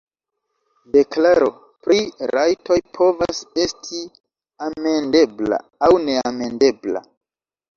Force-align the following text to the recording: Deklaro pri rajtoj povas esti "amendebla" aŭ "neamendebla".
Deklaro 0.95 1.49
pri 1.87 1.97
rajtoj 2.37 2.79
povas 2.99 3.43
esti 3.67 4.01
"amendebla" 4.69 5.61
aŭ 5.87 5.91
"neamendebla". 6.09 7.07